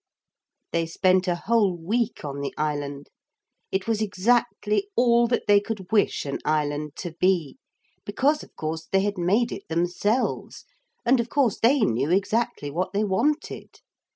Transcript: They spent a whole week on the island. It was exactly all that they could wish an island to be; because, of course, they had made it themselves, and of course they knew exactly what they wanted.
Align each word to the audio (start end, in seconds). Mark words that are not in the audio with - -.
They 0.71 0.87
spent 0.87 1.27
a 1.27 1.35
whole 1.35 1.77
week 1.77 2.25
on 2.25 2.39
the 2.41 2.55
island. 2.57 3.11
It 3.71 3.85
was 3.87 4.01
exactly 4.01 4.89
all 4.95 5.27
that 5.27 5.43
they 5.47 5.59
could 5.59 5.91
wish 5.91 6.25
an 6.25 6.39
island 6.43 6.95
to 6.95 7.13
be; 7.19 7.59
because, 8.03 8.41
of 8.41 8.55
course, 8.55 8.87
they 8.91 9.01
had 9.01 9.19
made 9.19 9.51
it 9.51 9.67
themselves, 9.69 10.65
and 11.05 11.19
of 11.19 11.29
course 11.29 11.59
they 11.59 11.81
knew 11.81 12.09
exactly 12.09 12.71
what 12.71 12.93
they 12.93 13.03
wanted. 13.03 13.81